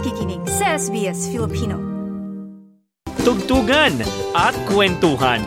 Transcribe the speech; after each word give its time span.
nakikinig 0.00 0.40
sa 0.48 0.80
SBS 0.80 1.28
Filipino. 1.28 1.76
Tugtugan 3.20 4.00
at 4.32 4.56
kwentuhan. 4.72 5.44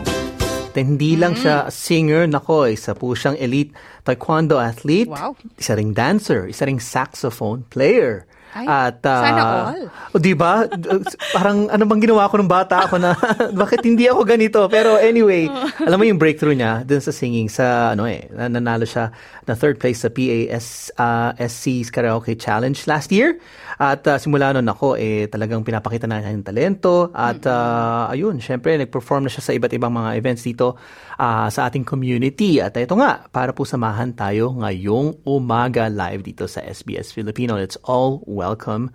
Hindi 0.78 1.18
lang 1.18 1.34
siya 1.34 1.66
singer, 1.74 2.30
nako, 2.30 2.70
isa 2.70 2.94
po 2.94 3.18
siyang 3.18 3.34
elite 3.34 3.74
taekwondo 4.06 4.62
athlete. 4.62 5.10
Wow. 5.10 5.34
Isa 5.58 5.74
ring 5.74 5.90
dancer, 5.90 6.46
isa 6.46 6.70
ring 6.70 6.78
saxophone 6.78 7.66
player. 7.66 8.30
Ay, 8.54 8.66
At, 8.70 9.02
ah, 9.02 9.22
sana 9.26 9.42
all. 9.42 9.84
O, 10.14 10.22
di 10.22 10.30
ba? 10.30 10.62
Parang 11.36 11.66
ano 11.66 11.82
bang 11.90 12.00
ginawa 12.06 12.30
ko 12.30 12.38
nung 12.38 12.46
bata 12.46 12.86
ako 12.86 13.02
na 13.02 13.18
bakit 13.62 13.82
hindi 13.82 14.06
ako 14.06 14.22
ganito? 14.22 14.62
Pero 14.70 14.94
anyway, 14.94 15.50
alam 15.86 15.98
mo 15.98 16.06
yung 16.06 16.22
breakthrough 16.22 16.54
niya 16.54 16.86
dun 16.86 17.02
sa 17.02 17.10
singing 17.10 17.50
sa 17.50 17.98
ano 17.98 18.06
eh, 18.06 18.30
na- 18.30 18.46
nanalo 18.46 18.86
siya 18.86 19.10
na 19.42 19.58
third 19.58 19.82
place 19.82 20.06
sa 20.06 20.08
PAS 20.14 20.94
uh, 20.94 21.34
SC's 21.34 21.90
Karaoke 21.90 22.38
Challenge 22.38 22.78
last 22.86 23.10
year. 23.10 23.42
At 23.74 24.06
ah, 24.06 24.22
simula 24.22 24.54
nun 24.54 24.70
ako 24.70 24.94
eh 24.94 25.26
talagang 25.26 25.66
pinapakita 25.66 26.06
na 26.06 26.22
niya 26.22 26.30
yung 26.30 26.46
talento 26.46 27.10
at 27.10 27.42
ah, 27.50 28.06
ayun, 28.06 28.38
syempre 28.38 28.78
nag-perform 28.78 29.26
na 29.26 29.30
siya 29.32 29.42
sa 29.42 29.52
iba't 29.54 29.72
ibang 29.74 29.90
mga 29.90 30.14
events 30.14 30.46
dito 30.46 30.78
ah, 31.18 31.50
sa 31.50 31.66
ating 31.66 31.82
community. 31.82 32.62
At 32.62 32.78
ito 32.78 32.94
nga, 32.94 33.26
para 33.34 33.50
po 33.50 33.66
samahan 33.66 34.14
tayo 34.14 34.54
ngayong 34.54 35.26
umaga 35.26 35.90
live 35.90 36.22
dito 36.22 36.46
sa 36.46 36.62
SBS 36.62 37.10
Filipino. 37.10 37.58
Let's 37.58 37.78
all 37.82 38.22
welcome 38.48 38.90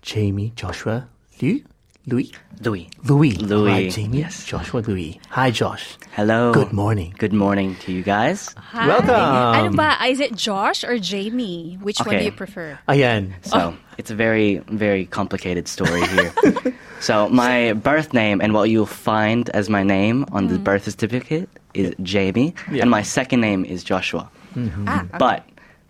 Jamie 0.00 0.52
Joshua 0.56 1.06
Liu. 1.42 1.60
Louis? 2.06 2.32
Louis. 2.64 2.88
Louis. 3.04 3.32
Louis, 3.36 3.70
Alright, 3.72 3.90
Jamie 3.92 4.18
yes. 4.24 4.46
Joshua 4.46 4.78
Louis. 4.80 5.20
Hi, 5.30 5.50
Josh. 5.50 5.98
Hello. 6.12 6.54
Good 6.54 6.72
morning. 6.72 7.12
Good 7.18 7.32
morning 7.34 7.74
to 7.84 7.92
you 7.92 8.02
guys. 8.02 8.54
Hi. 8.56 8.86
Welcome. 8.86 9.10
Ano 9.58 9.70
ba? 9.76 9.98
Is 10.08 10.20
it 10.20 10.32
Josh 10.38 10.80
or 10.84 10.96
Jamie? 10.98 11.76
Which 11.82 11.98
one 12.00 12.16
do 12.16 12.24
you 12.24 12.32
prefer? 12.32 12.78
Ayan. 12.88 13.34
So 13.44 13.74
it's 13.98 14.08
a 14.10 14.14
very, 14.16 14.62
very 14.70 15.04
complicated 15.04 15.66
story 15.68 16.00
here. 16.06 16.32
so 17.00 17.28
my 17.28 17.74
birth 17.74 18.14
name 18.14 18.40
and 18.40 18.54
what 18.54 18.70
you'll 18.70 18.86
find 18.88 19.50
as 19.50 19.68
my 19.68 19.82
name 19.82 20.24
on 20.32 20.46
the 20.48 20.56
birth 20.58 20.84
certificate 20.88 21.50
is 21.74 21.92
Jamie, 22.00 22.54
Yeah. 22.72 22.80
and 22.86 22.88
my 22.90 23.02
second 23.02 23.42
name 23.42 23.66
is 23.66 23.84
Joshua. 23.84 24.30
Ah, 24.88 25.04
But 25.18 25.44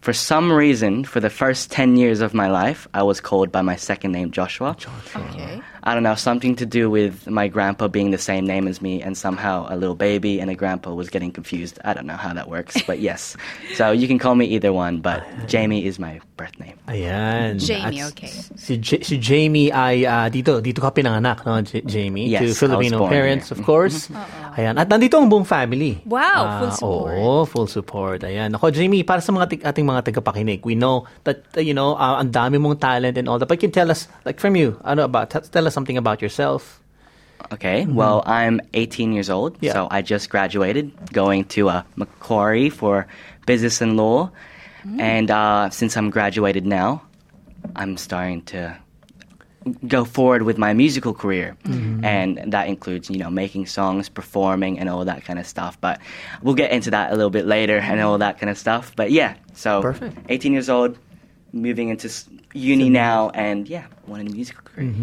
for 0.07 0.13
some 0.13 0.53
reason, 0.53 1.03
for 1.03 1.19
the 1.19 1.29
first 1.29 1.73
10 1.73 1.97
years 1.97 2.21
of 2.21 2.33
my 2.33 2.47
life, 2.47 2.87
I 2.95 3.03
was 3.03 3.21
called 3.21 3.51
by 3.51 3.63
my 3.63 3.75
second 3.75 4.13
name 4.13 4.31
Joshua. 4.31 4.77
okay. 5.17 5.61
I 5.87 5.95
don't 5.95 6.03
know, 6.03 6.19
something 6.19 6.59
to 6.59 6.67
do 6.67 6.91
with 6.91 7.31
my 7.31 7.47
grandpa 7.47 7.87
being 7.87 8.11
the 8.11 8.19
same 8.19 8.43
name 8.43 8.67
as 8.67 8.83
me, 8.83 8.99
and 9.01 9.15
somehow 9.15 9.71
a 9.71 9.79
little 9.79 9.95
baby 9.95 10.43
and 10.43 10.51
a 10.51 10.59
grandpa 10.59 10.91
was 10.91 11.07
getting 11.07 11.31
confused. 11.31 11.79
I 11.87 11.95
don't 11.95 12.11
know 12.11 12.19
how 12.19 12.35
that 12.35 12.51
works, 12.51 12.75
but 12.91 12.99
yes. 12.99 13.39
So 13.79 13.95
you 13.95 14.11
can 14.11 14.19
call 14.19 14.35
me 14.35 14.51
either 14.51 14.75
one, 14.75 14.99
but 14.99 15.23
Jamie 15.47 15.87
is 15.87 16.03
my 16.03 16.19
birth 16.35 16.59
name. 16.59 16.75
Ayan. 16.91 17.63
Jamie, 17.63 18.03
At 18.03 18.11
okay. 18.19 18.35
Si, 18.59 18.83
J- 18.83 19.07
si 19.07 19.15
Jamie 19.17 19.71
ay 19.71 20.03
ah, 20.05 20.27
dito, 20.27 20.59
dito 20.59 20.83
ka 20.83 20.91
pinanganak, 20.91 21.47
no, 21.47 21.55
J- 21.63 21.87
Jamie? 21.87 22.35
Yes, 22.35 22.59
to 22.59 22.67
Filipino 22.67 23.07
parents, 23.07 23.49
here. 23.49 23.55
of 23.55 23.63
course. 23.63 24.11
Ayan. 24.59 24.75
At 24.77 24.91
nandito 24.91 25.23
ang 25.23 25.31
buong 25.31 25.47
family. 25.47 26.03
Wow, 26.03 26.19
full 26.59 26.67
Ah, 26.67 26.75
support. 26.75 27.15
Oo, 27.15 27.45
full 27.47 27.69
support. 27.71 28.19
Ayan. 28.27 28.51
Ako, 28.59 28.75
Jamie, 28.75 29.07
para 29.07 29.23
sa 29.23 29.31
mga 29.31 29.47
tig- 29.47 29.63
ating 29.63 29.87
mga 29.87 30.03
tagapakinig, 30.11 30.67
we 30.67 30.75
know 30.75 31.07
that, 31.23 31.47
uh, 31.55 31.63
you 31.63 31.79
know, 31.79 31.95
uh, 31.95 32.19
ang 32.19 32.35
dami 32.35 32.59
mong 32.59 32.83
talent 32.83 33.15
and 33.15 33.31
all 33.31 33.39
that. 33.39 33.47
But 33.47 33.63
can 33.63 33.71
tell 33.71 33.87
us, 33.87 34.11
like 34.27 34.43
from 34.43 34.59
you, 34.59 34.75
ano 34.83 35.07
about, 35.07 35.31
t- 35.31 35.47
tell 35.47 35.63
us 35.63 35.76
something 35.77 35.99
about 35.99 36.23
yourself. 36.25 36.81
Okay, 37.53 37.85
well, 37.87 38.23
I'm 38.25 38.61
18 38.73 39.13
years 39.13 39.29
old, 39.29 39.59
Yeah. 39.61 39.75
so 39.75 39.89
I 39.91 40.01
just 40.03 40.31
graduated 40.31 40.91
going 41.13 41.45
to 41.55 41.69
uh, 41.69 41.83
Macquarie 41.97 42.71
for 42.71 43.07
business 43.45 43.81
and 43.85 43.97
law. 43.97 44.31
And 44.99 45.31
uh, 45.31 45.69
since 45.71 45.97
I'm 45.99 46.11
graduated 46.11 46.65
now, 46.65 47.03
I'm 47.75 47.97
starting 47.99 48.41
to 48.55 48.61
go 49.87 50.05
forward 50.05 50.43
with 50.49 50.59
my 50.59 50.73
musical 50.75 51.13
career. 51.13 51.57
And 52.15 52.39
that 52.55 52.69
includes, 52.69 53.11
you 53.11 53.19
know, 53.19 53.31
making 53.31 53.67
songs, 53.67 54.09
performing, 54.09 54.79
and 54.81 54.89
all 54.89 55.05
that 55.05 55.25
kind 55.27 55.39
of 55.39 55.47
stuff. 55.47 55.77
But 55.81 55.99
we'll 56.43 56.55
get 56.55 56.71
into 56.71 56.91
that 56.97 57.13
a 57.13 57.17
little 57.19 57.35
bit 57.39 57.47
later 57.47 57.79
and 57.79 58.01
all 58.01 58.19
that 58.19 58.39
kind 58.39 58.49
of 58.49 58.57
stuff. 58.57 58.93
But 58.97 59.11
yeah, 59.11 59.35
so 59.55 59.83
Perfect. 59.83 60.15
18 60.31 60.53
years 60.53 60.71
old, 60.71 60.97
moving 61.53 61.89
into 61.91 62.09
uni 62.55 62.89
now, 62.89 63.31
and 63.35 63.69
yeah, 63.69 63.87
wanting 64.07 64.29
a 64.31 64.33
musical 64.33 64.63
career. 64.65 64.95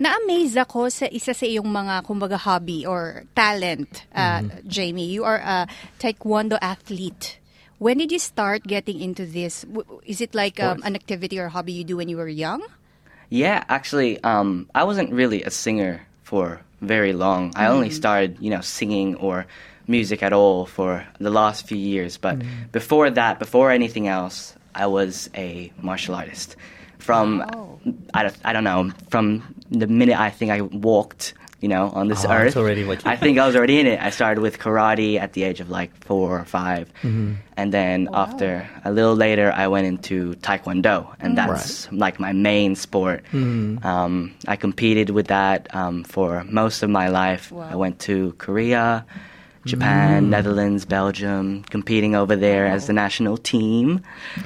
Na-amaze 0.00 0.56
ako 0.56 0.88
sa 0.88 1.04
isa 1.12 1.36
sa 1.36 1.44
iyong 1.44 1.68
mga, 1.68 2.08
kumbaga, 2.08 2.40
hobby 2.40 2.88
or 2.88 3.28
talent, 3.36 4.08
uh, 4.16 4.40
Jamie. 4.64 5.12
You 5.12 5.28
are 5.28 5.36
a 5.44 5.68
taekwondo 6.00 6.56
athlete. 6.56 7.36
When 7.76 8.00
did 8.00 8.12
you 8.12 8.18
start 8.18 8.64
getting 8.64 9.00
into 9.00 9.24
this? 9.28 9.64
Is 10.04 10.20
it 10.20 10.34
like 10.34 10.60
um, 10.60 10.80
an 10.84 10.96
activity 10.96 11.38
or 11.38 11.48
hobby 11.48 11.72
you 11.72 11.84
do 11.84 11.96
when 11.96 12.08
you 12.08 12.16
were 12.16 12.28
young? 12.28 12.64
Yeah, 13.28 13.64
actually, 13.68 14.20
um, 14.24 14.68
I 14.74 14.84
wasn't 14.84 15.12
really 15.12 15.44
a 15.44 15.50
singer 15.50 16.00
for 16.24 16.60
very 16.80 17.12
long. 17.12 17.52
I 17.54 17.68
only 17.68 17.90
started, 17.90 18.36
you 18.40 18.50
know, 18.50 18.60
singing 18.60 19.16
or 19.16 19.46
music 19.86 20.22
at 20.22 20.32
all 20.32 20.64
for 20.64 21.06
the 21.18 21.30
last 21.30 21.66
few 21.66 21.76
years. 21.78 22.16
But 22.16 22.40
before 22.72 23.10
that, 23.10 23.38
before 23.38 23.70
anything 23.70 24.08
else, 24.08 24.54
I 24.74 24.86
was 24.86 25.28
a 25.34 25.72
martial 25.80 26.14
artist. 26.14 26.56
From 26.98 27.44
I 28.14 28.22
don't, 28.24 28.36
I 28.44 28.52
don't 28.52 28.64
know 28.64 28.90
from 29.10 29.54
the 29.70 29.86
minute 29.86 30.18
I 30.18 30.30
think 30.30 30.50
I 30.50 30.60
walked, 30.60 31.34
you 31.60 31.68
know, 31.68 31.88
on 31.94 32.08
this 32.08 32.24
Oh, 32.24 32.30
earth. 32.32 32.56
already 32.56 32.84
what 32.84 33.06
I 33.06 33.16
think 33.16 33.38
I 33.38 33.46
was 33.46 33.56
already 33.56 33.80
in 33.80 33.86
it. 33.86 34.00
I 34.00 34.10
started 34.10 34.40
with 34.42 34.58
karate 34.58 35.18
at 35.18 35.32
the 35.32 35.44
age 35.44 35.60
of 35.60 35.70
like 35.70 35.90
four 36.04 36.38
or 36.40 36.44
5 36.44 36.92
and 37.56 37.72
then 37.74 38.08
after 38.12 38.68
a 38.84 38.90
little 38.92 39.14
later, 39.14 39.52
I 39.52 39.68
went 39.68 39.86
into 39.86 40.32
taekwondo, 40.36 41.14
and 41.20 41.36
that's 41.36 41.90
like 41.92 42.18
my 42.18 42.32
main 42.32 42.74
sport. 42.76 43.24
Um, 43.32 44.34
I 44.48 44.56
competed 44.56 45.10
with 45.10 45.26
that 45.28 45.68
um, 45.74 46.04
for 46.04 46.44
most 46.44 46.82
of 46.82 46.88
my 46.90 47.08
life. 47.08 47.52
I 47.52 47.76
went 47.76 47.98
to 48.08 48.32
Korea, 48.38 49.04
Japan, 49.66 50.30
Netherlands, 50.30 50.84
Belgium, 50.86 51.62
competing 51.70 52.14
over 52.14 52.34
there 52.34 52.66
as 52.66 52.86
the 52.86 52.92
national 52.94 53.36
team, 53.36 54.00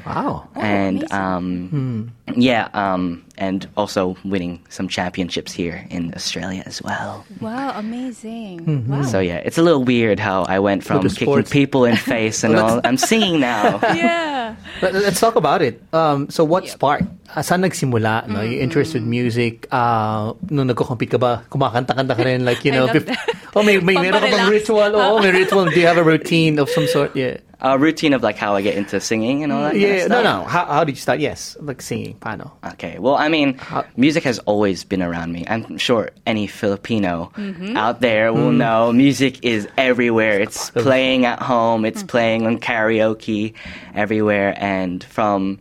Wow. 0.05 0.49
and 0.57 1.11
um, 1.13 2.13
yeah, 2.35 2.69
um, 2.75 3.25
and 3.39 3.69
also 3.77 4.17
winning 4.25 4.61
some 4.71 4.89
championships 4.89 5.53
here 5.53 5.87
in 5.89 6.13
Australia 6.15 6.63
as 6.67 6.83
well. 6.83 7.25
Wow, 7.41 7.79
amazing. 7.79 8.89
Wow. 8.89 9.03
So 9.03 9.21
yeah, 9.21 9.37
it's 9.37 9.57
a 9.59 9.63
little 9.63 9.85
weird 9.85 10.19
how 10.19 10.43
I 10.45 10.59
went 10.59 10.83
from 10.83 11.09
kicking 11.09 11.45
people 11.45 11.85
in 11.85 11.95
face 11.97 12.43
and 12.43 12.57
all. 12.61 12.81
I'm 12.83 12.97
singing 12.97 13.39
now. 13.41 13.79
yeah. 13.95 14.34
Let- 14.81 14.95
Let's 14.95 15.21
talk 15.21 15.37
about 15.37 15.61
it. 15.61 15.81
Um, 15.91 16.29
so 16.29 16.45
what 16.45 16.69
sparked? 16.69 17.09
Uh, 17.31 17.41
saan 17.41 17.65
nagsimula? 17.65 18.29
No? 18.29 18.41
Your 18.41 18.61
interest 18.61 18.95
with 18.95 19.03
music? 19.03 19.67
Uh, 19.71 20.35
nung 20.51 20.69
nagko-compete 20.69 21.15
ka 21.15 21.19
ba, 21.19 21.43
kumakanta-kanta 21.49 22.15
ka 22.15 22.23
rin? 22.23 22.45
Like, 22.45 22.63
you 22.63 22.73
know, 22.73 22.87
bef- 22.87 23.09
oh, 23.55 23.63
may, 23.63 23.81
may 23.81 23.97
meron 24.05 24.21
ka 24.21 24.29
bang 24.29 24.51
ritual? 24.51 24.91
Oo, 24.95 25.19
may 25.19 25.33
ritual. 25.43 25.67
Do 25.67 25.79
you 25.79 25.89
have 25.89 25.99
a 25.99 26.07
routine 26.07 26.59
of 26.59 26.69
some 26.69 26.87
sort? 26.87 27.15
Yeah. 27.15 27.41
A 27.65 27.79
routine 27.79 28.13
of 28.13 28.23
like 28.23 28.37
how 28.37 28.55
I 28.55 28.61
get 28.61 28.77
into 28.77 29.01
singing 29.01 29.43
and 29.43 29.51
all 29.51 29.63
that. 29.63 29.73
kind 29.73 29.85
of 29.85 29.91
Yeah, 29.91 30.07
no, 30.07 30.23
no. 30.23 30.45
How, 30.45 30.67
how 30.67 30.85
did 30.85 30.93
you 30.93 31.01
start? 31.01 31.19
Yes, 31.19 31.57
like 31.61 31.81
singing. 31.81 32.19
Paano? 32.19 32.51
Okay, 32.73 32.99
well, 32.99 33.15
I 33.15 33.29
mean, 33.29 33.59
music 33.97 34.23
has 34.25 34.39
always 34.41 34.85
been 34.85 35.03
around 35.03 35.33
me. 35.33 35.47
I'm 35.49 35.79
sure 35.79 36.11
any 36.27 36.47
Filipino 36.47 37.33
mm-hmm. 37.35 37.75
out 37.75 38.03
there 38.03 38.35
will 38.35 38.51
mm. 38.51 38.59
know 38.59 38.93
music 38.93 39.43
is 39.43 39.67
everywhere. 39.79 40.41
It's 40.41 40.71
playing 40.71 41.25
at 41.25 41.41
home, 41.41 41.87
it's 41.87 42.01
mm-hmm. 42.01 42.09
playing 42.09 42.47
on 42.47 42.59
karaoke 42.59 43.55
everywhere. 43.95 44.55
And 44.59 45.03
from 45.03 45.59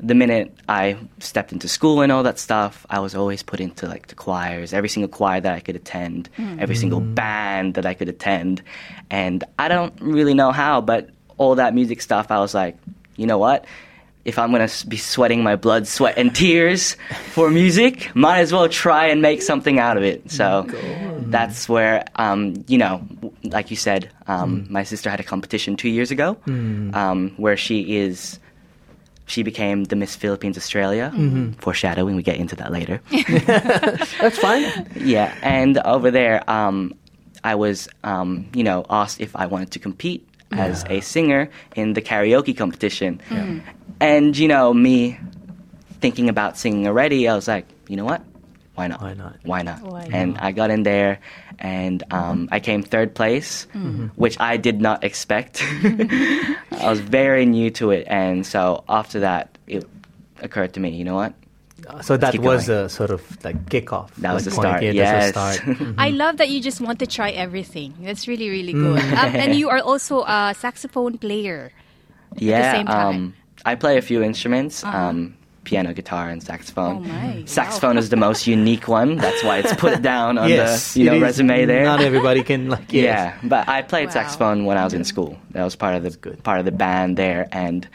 the 0.00 0.14
minute 0.14 0.54
I 0.68 0.96
stepped 1.18 1.52
into 1.52 1.66
school 1.66 2.02
and 2.02 2.12
all 2.12 2.22
that 2.22 2.38
stuff, 2.38 2.86
I 2.90 3.00
was 3.00 3.14
always 3.14 3.42
put 3.42 3.60
into 3.60 3.88
like 3.88 4.08
the 4.08 4.14
choirs, 4.14 4.72
every 4.72 4.88
single 4.88 5.08
choir 5.08 5.40
that 5.40 5.54
I 5.54 5.60
could 5.60 5.76
attend, 5.76 6.28
every 6.58 6.76
single 6.76 7.00
mm. 7.00 7.14
band 7.14 7.74
that 7.74 7.86
I 7.86 7.94
could 7.94 8.08
attend. 8.08 8.62
And 9.10 9.44
I 9.58 9.68
don't 9.68 9.94
really 10.00 10.34
know 10.34 10.52
how, 10.52 10.80
but 10.80 11.10
all 11.38 11.54
that 11.56 11.74
music 11.74 12.02
stuff, 12.02 12.30
I 12.30 12.38
was 12.38 12.54
like, 12.54 12.76
you 13.16 13.26
know 13.26 13.38
what? 13.38 13.64
if 14.28 14.38
I'm 14.38 14.52
gonna 14.52 14.68
be 14.86 14.98
sweating 14.98 15.42
my 15.42 15.56
blood, 15.56 15.86
sweat, 15.86 16.18
and 16.18 16.34
tears 16.34 16.98
for 17.30 17.50
music, 17.50 18.14
might 18.14 18.40
as 18.40 18.52
well 18.52 18.68
try 18.68 19.06
and 19.06 19.22
make 19.22 19.40
something 19.40 19.78
out 19.78 19.96
of 19.96 20.02
it. 20.02 20.30
So 20.30 20.66
that's 21.20 21.66
where, 21.66 22.04
um, 22.16 22.62
you 22.68 22.76
know, 22.76 23.02
like 23.44 23.70
you 23.70 23.76
said, 23.76 24.10
um, 24.26 24.66
my 24.68 24.82
sister 24.82 25.08
had 25.08 25.18
a 25.18 25.22
competition 25.22 25.76
two 25.76 25.88
years 25.88 26.10
ago 26.10 26.36
um, 26.46 27.32
where 27.38 27.56
she 27.56 27.96
is. 27.96 28.38
She 29.24 29.42
became 29.42 29.84
the 29.84 29.96
Miss 29.96 30.16
Philippines 30.16 30.56
Australia. 30.58 31.10
Foreshadowing, 31.58 32.16
we 32.16 32.22
get 32.22 32.36
into 32.36 32.56
that 32.56 32.70
later. 32.72 33.00
That's 34.20 34.38
fine. 34.38 34.88
Yeah, 34.94 35.34
and 35.42 35.76
over 35.78 36.10
there, 36.10 36.48
um, 36.50 36.94
I 37.44 37.54
was, 37.54 37.88
um, 38.04 38.48
you 38.54 38.64
know, 38.64 38.84
asked 38.88 39.20
if 39.20 39.36
I 39.36 39.46
wanted 39.46 39.70
to 39.72 39.78
compete 39.78 40.26
as 40.52 40.84
a 40.88 41.00
singer 41.00 41.50
in 41.76 41.92
the 41.92 42.02
karaoke 42.02 42.56
competition. 42.56 43.20
Hmm. 43.28 43.58
And, 44.00 44.36
you 44.36 44.48
know, 44.48 44.72
me 44.72 45.18
thinking 46.00 46.28
about 46.28 46.56
singing 46.56 46.86
already, 46.86 47.28
I 47.28 47.34
was 47.34 47.48
like, 47.48 47.66
you 47.88 47.96
know 47.96 48.04
what? 48.04 48.22
Why 48.74 48.86
not? 48.86 49.02
Why 49.02 49.14
not? 49.14 49.36
Why 49.42 49.62
not? 49.62 49.82
Why 49.82 50.08
and 50.12 50.38
I 50.38 50.52
got 50.52 50.70
in 50.70 50.84
there, 50.84 51.18
and 51.58 52.04
um, 52.12 52.48
I 52.52 52.60
came 52.60 52.80
third 52.80 53.12
place, 53.12 53.64
hmm. 53.72 53.78
mm-hmm. 53.78 54.06
which 54.14 54.38
I 54.38 54.56
did 54.56 54.80
not 54.80 55.02
expect. 55.02 55.60
I 55.82 56.56
was 56.88 57.00
very 57.00 57.44
new 57.44 57.70
to 57.70 57.90
it, 57.90 58.06
and 58.06 58.46
so 58.46 58.84
after 58.88 59.20
that, 59.20 59.58
it 59.66 59.84
occurred 60.40 60.74
to 60.74 60.80
me, 60.80 60.90
you 60.90 61.02
know 61.02 61.16
what? 61.16 61.34
So 62.02 62.16
that 62.16 62.38
was 62.38 62.66
going. 62.68 62.78
a 62.84 62.88
sort 62.88 63.10
of 63.10 63.22
like 63.44 63.66
kickoff. 63.66 64.14
That 64.16 64.34
was 64.34 64.44
the 64.44 64.50
point, 64.50 64.62
start, 64.68 64.82
yeah, 64.82 64.92
that's 64.92 65.34
the 65.34 65.40
yes. 65.40 65.56
start. 65.58 65.94
I 65.98 66.10
love 66.10 66.36
that 66.38 66.48
you 66.50 66.60
just 66.60 66.80
want 66.80 66.98
to 67.00 67.06
try 67.06 67.30
everything. 67.30 67.94
That's 68.00 68.28
really, 68.28 68.48
really 68.50 68.72
good. 68.72 69.00
Mm. 69.00 69.12
um, 69.16 69.34
and 69.36 69.54
you 69.60 69.68
are 69.70 69.80
also 69.80 70.22
a 70.24 70.54
saxophone 70.56 71.18
player. 71.18 71.72
yeah, 72.36 72.72
same 72.72 72.86
time. 72.86 73.06
um, 73.16 73.34
I 73.64 73.74
play 73.74 73.96
a 73.98 74.02
few 74.02 74.22
instruments. 74.22 74.84
Um, 74.84 75.34
piano, 75.64 75.92
guitar, 75.92 76.30
and 76.30 76.40
Oh 76.42 76.46
saxophone. 76.46 77.06
my, 77.06 77.42
Saxophone 77.44 77.98
is 77.98 78.08
the 78.08 78.16
most 78.16 78.46
unique 78.46 78.88
one. 78.88 79.16
That's 79.16 79.42
why 79.44 79.58
it's 79.58 79.74
put 79.74 80.00
down 80.14 80.38
on 80.38 80.48
yes, 80.48 80.94
the 80.94 81.00
you 81.00 81.10
know 81.10 81.20
resume 81.20 81.66
there. 81.66 81.84
Not 81.84 82.00
everybody 82.00 82.42
can 82.42 82.68
like. 82.70 82.90
Yes. 82.92 83.04
Yeah, 83.04 83.38
but 83.48 83.68
I 83.68 83.82
played 83.82 84.06
Wow. 84.06 84.12
saxophone 84.12 84.64
when 84.64 84.78
I 84.78 84.84
was 84.84 84.94
in 84.94 85.04
school. 85.04 85.36
That 85.52 85.64
was 85.64 85.76
part 85.76 85.94
of 85.96 86.02
the 86.04 86.10
good. 86.10 86.42
part 86.42 86.58
of 86.58 86.64
the 86.64 86.72
band 86.72 87.16
there, 87.18 87.48
and 87.52 87.86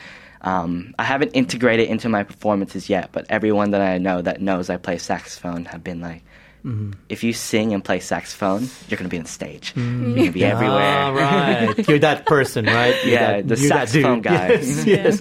um, 0.44 0.94
I 1.00 1.04
haven't 1.04 1.32
integrated 1.34 1.90
into 1.90 2.10
my 2.10 2.24
performances 2.24 2.90
yet. 2.90 3.10
But 3.12 3.26
everyone 3.30 3.72
that 3.72 3.82
I 3.82 3.98
know 3.98 4.22
that 4.22 4.42
knows 4.42 4.70
I 4.70 4.78
play 4.78 4.98
saxophone 4.98 5.66
have 5.66 5.84
been 5.84 6.02
like, 6.02 6.24
Mm-hmm. 6.64 6.96
if 7.12 7.28
you 7.28 7.36
sing 7.36 7.76
and 7.76 7.84
play 7.84 8.00
saxophone, 8.00 8.72
you're 8.88 8.96
gonna 8.96 9.12
be 9.12 9.20
on 9.20 9.28
stage. 9.28 9.76
You're 9.76 10.16
gonna 10.16 10.32
be 10.32 10.48
everywhere. 10.48 10.80
Ah, 10.96 11.12
right. 11.12 11.76
You're 11.92 12.00
that 12.00 12.24
person, 12.32 12.64
right? 12.72 12.96
You're 13.04 13.20
Yeah, 13.20 13.44
that, 13.44 13.48
the 13.52 13.58
saxophone 13.60 14.24
dude. 14.24 14.32
guy. 14.32 14.48
Yes, 14.64 14.86
yes. 14.88 15.16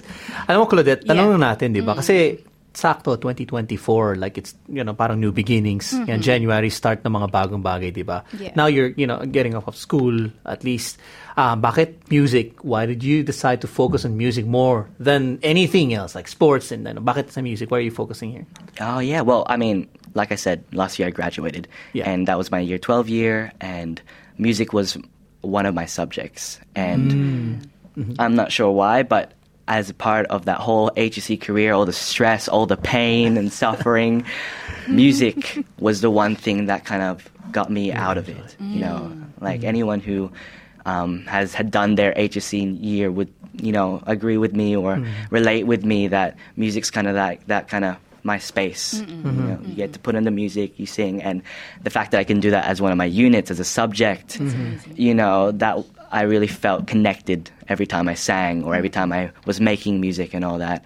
Alam 0.47 0.63
mo, 0.63 0.65
Claudette, 0.71 1.03
tanong 1.03 1.35
Yeah. 1.35 1.43
natin, 1.43 1.75
di 1.75 1.83
ba? 1.83 1.99
Kasi, 1.99 2.39
sakto, 2.73 3.15
2024, 3.21 4.15
like 4.15 4.37
it's, 4.37 4.55
you 4.67 4.83
know, 4.83 4.93
parang 4.93 5.19
new 5.19 5.31
beginnings. 5.31 5.93
Yan, 5.93 6.21
January 6.21 6.69
start 6.69 7.03
ng 7.05 7.11
mga 7.13 7.29
bagong 7.31 7.61
bagay, 7.63 7.93
di 7.93 8.01
ba? 8.01 8.23
Yeah. 8.37 8.51
Now 8.55 8.65
you're, 8.65 8.89
you 8.97 9.05
know, 9.05 9.19
getting 9.29 9.53
off 9.55 9.67
of 9.67 9.75
school, 9.77 10.29
at 10.45 10.63
least. 10.63 10.97
Uh, 11.37 11.55
bakit 11.55 12.09
music? 12.09 12.63
Why 12.63 12.85
did 12.85 13.03
you 13.03 13.21
decide 13.23 13.61
to 13.61 13.67
focus 13.67 14.05
on 14.05 14.17
music 14.17 14.45
more 14.45 14.89
than 14.99 15.37
anything 15.41 15.93
else, 15.93 16.15
like 16.15 16.27
sports 16.27 16.71
and 16.71 16.85
then 16.85 16.97
Bakit 16.97 17.31
sa 17.31 17.41
music? 17.41 17.69
Why 17.69 17.77
are 17.77 17.85
you 17.85 17.93
focusing 17.93 18.31
here? 18.31 18.45
Oh 18.81 18.99
yeah, 18.99 19.21
well, 19.21 19.45
I 19.49 19.57
mean, 19.57 19.87
like 20.13 20.31
I 20.31 20.35
said, 20.35 20.63
last 20.73 20.97
year 20.97 21.07
I 21.07 21.11
graduated, 21.11 21.67
Yeah. 21.93 22.09
and 22.09 22.27
that 22.27 22.37
was 22.37 22.49
my 22.49 22.59
year 22.59 22.77
twelve 22.77 23.09
year, 23.09 23.51
and 23.61 24.01
music 24.37 24.73
was 24.73 24.97
one 25.41 25.65
of 25.65 25.73
my 25.73 25.85
subjects, 25.85 26.57
and 26.73 27.61
Mm. 27.93 28.15
I'm 28.17 28.33
not 28.33 28.49
sure 28.51 28.71
why, 28.73 29.03
but 29.05 29.33
as 29.67 29.89
a 29.89 29.93
part 29.93 30.25
of 30.27 30.45
that 30.45 30.59
whole 30.59 30.89
HSC 30.91 31.39
career, 31.39 31.73
all 31.73 31.85
the 31.85 31.93
stress, 31.93 32.47
all 32.47 32.65
the 32.65 32.77
pain 32.77 33.37
and 33.37 33.51
suffering, 33.51 34.25
music 34.87 35.65
was 35.79 36.01
the 36.01 36.09
one 36.09 36.35
thing 36.35 36.65
that 36.65 36.85
kind 36.85 37.01
of 37.01 37.29
got 37.51 37.71
me 37.71 37.91
out 37.91 38.17
of 38.17 38.29
it. 38.29 38.57
You 38.59 38.81
know, 38.81 39.11
mm. 39.11 39.41
like 39.41 39.61
mm. 39.61 39.65
anyone 39.65 39.99
who 39.99 40.31
um, 40.85 41.25
has 41.25 41.53
had 41.53 41.71
done 41.71 41.95
their 41.95 42.13
HSC 42.13 42.77
year 42.83 43.11
would, 43.11 43.33
you 43.53 43.71
know, 43.71 44.03
agree 44.05 44.37
with 44.37 44.53
me 44.53 44.75
or 44.75 44.95
mm. 44.95 45.07
relate 45.29 45.63
with 45.63 45.85
me 45.85 46.07
that 46.07 46.35
music's 46.57 46.91
kind 46.91 47.07
of 47.07 47.15
like 47.15 47.47
that 47.47 47.67
kind 47.69 47.85
of 47.85 47.97
my 48.23 48.37
space. 48.37 49.01
You, 49.01 49.05
know, 49.15 49.59
you 49.65 49.75
get 49.75 49.93
to 49.93 49.99
put 49.99 50.15
in 50.15 50.23
the 50.23 50.31
music, 50.31 50.79
you 50.79 50.85
sing, 50.85 51.21
and 51.21 51.43
the 51.83 51.89
fact 51.89 52.11
that 52.11 52.19
I 52.19 52.23
can 52.23 52.39
do 52.39 52.51
that 52.51 52.65
as 52.65 52.81
one 52.81 52.91
of 52.91 52.97
my 52.97 53.05
units, 53.05 53.51
as 53.51 53.59
a 53.59 53.65
subject, 53.65 54.39
mm-hmm. 54.39 54.91
you 54.95 55.13
know, 55.13 55.51
that 55.51 55.77
I 56.11 56.21
really 56.21 56.47
felt 56.47 56.87
connected 56.87 57.51
every 57.69 57.85
time 57.87 58.07
I 58.09 58.13
sang 58.15 58.63
or 58.63 58.75
every 58.75 58.89
time 58.89 59.11
I 59.11 59.31
was 59.45 59.59
making 59.61 60.01
music 60.01 60.33
and 60.33 60.43
all 60.45 60.57
that. 60.59 60.83